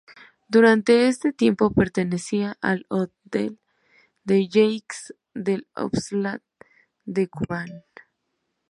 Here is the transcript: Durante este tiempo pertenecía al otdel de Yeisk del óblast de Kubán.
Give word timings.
Durante 0.47 1.07
este 1.07 1.31
tiempo 1.31 1.69
pertenecía 1.71 2.57
al 2.61 2.87
otdel 2.89 3.59
de 4.23 4.47
Yeisk 4.47 5.11
del 5.35 5.67
óblast 5.75 6.43
de 7.05 7.27
Kubán. 7.27 7.69